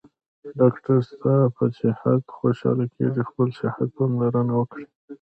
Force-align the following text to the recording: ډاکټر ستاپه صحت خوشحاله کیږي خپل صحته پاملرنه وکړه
ډاکټر 0.59 0.97
ستاپه 1.09 1.65
صحت 1.79 2.21
خوشحاله 2.37 2.85
کیږي 2.95 3.21
خپل 3.29 3.47
صحته 3.59 3.85
پاملرنه 3.95 4.53
وکړه 4.57 4.85